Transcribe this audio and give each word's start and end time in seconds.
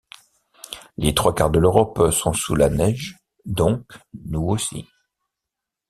Les 0.97 1.13
trois 1.13 1.35
quarts 1.35 1.51
de 1.51 1.59
l'Europe 1.59 2.09
sont 2.11 2.33
sous 2.33 2.55
la 2.55 2.71
neige 2.71 3.19
donc 3.45 3.85
nous 4.25 4.41
aussi. 4.41 4.87